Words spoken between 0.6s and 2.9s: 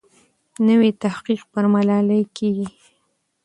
نوی تحقیق پر ملالۍ کېږي.